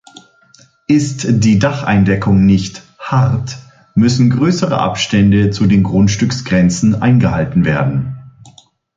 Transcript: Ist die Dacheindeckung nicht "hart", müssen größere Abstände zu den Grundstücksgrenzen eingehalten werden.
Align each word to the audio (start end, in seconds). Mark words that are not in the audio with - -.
Ist 0.87 1.27
die 1.43 1.59
Dacheindeckung 1.59 2.43
nicht 2.43 2.81
"hart", 2.97 3.59
müssen 3.93 4.31
größere 4.31 4.79
Abstände 4.79 5.51
zu 5.51 5.67
den 5.67 5.83
Grundstücksgrenzen 5.83 6.99
eingehalten 6.99 7.65
werden. 7.65 8.17